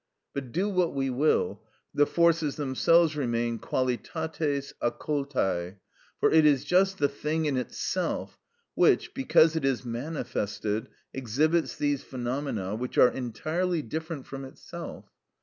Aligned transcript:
But 0.33 0.51
do 0.51 0.67
what 0.67 0.95
we 0.95 1.11
will, 1.11 1.61
the 1.93 2.07
forces 2.07 2.55
themselves 2.55 3.15
remain 3.15 3.59
qualitates 3.59 4.73
occultæ. 4.81 5.75
For 6.19 6.31
it 6.31 6.43
is 6.43 6.65
just 6.65 6.97
the 6.97 7.07
thing 7.07 7.45
in 7.45 7.55
itself, 7.55 8.39
which, 8.73 9.13
because 9.13 9.55
it 9.55 9.63
is 9.63 9.85
manifested, 9.85 10.87
exhibits 11.13 11.75
these 11.75 12.01
phenomena, 12.03 12.73
which 12.73 12.97
are 12.97 13.09
entirely 13.09 13.83
different 13.83 14.25
from 14.25 14.43
itself. 14.43 15.05